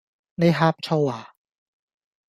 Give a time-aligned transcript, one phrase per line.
[0.33, 1.35] 你呷醋呀?